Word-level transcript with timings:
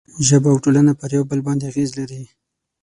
ژبه 0.27 0.47
او 0.51 0.57
ټولنه 0.63 0.91
پر 0.99 1.09
یو 1.17 1.23
بل 1.29 1.39
باندې 1.47 1.63
اغېز 1.71 1.89
لري. 1.99 2.23